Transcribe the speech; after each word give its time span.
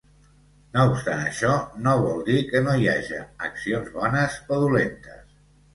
No 0.77 0.85
obstant 0.91 1.21
això, 1.25 1.51
no 1.89 1.93
vol 2.07 2.25
dir 2.31 2.41
que 2.49 2.65
no 2.69 2.75
hi 2.87 2.91
haja 2.97 3.21
accions 3.51 3.95
bones 4.01 4.45
o 4.57 4.63
dolentes. 4.67 5.27